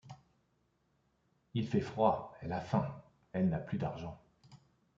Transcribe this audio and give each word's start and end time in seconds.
Il 1.53 1.67
fait 1.67 1.79
froid, 1.79 2.35
elle 2.41 2.53
a 2.53 2.59
faim, 2.59 2.87
elle 3.33 3.49
n’a 3.49 3.59
plus 3.59 3.77
d’argent. 3.77 4.19